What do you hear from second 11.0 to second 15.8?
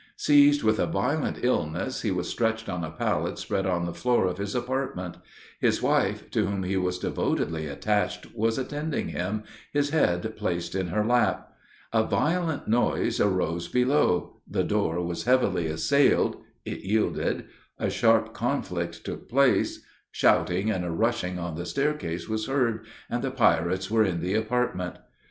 lap. A violent noise arose below the door was heavily